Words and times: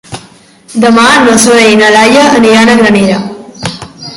Demà 0.85 1.03
na 1.27 1.35
Zoè 1.43 1.67
i 1.73 1.77
na 1.83 1.91
Laia 1.97 2.25
aniran 2.41 2.73
a 2.75 2.79
Granera. 2.81 3.21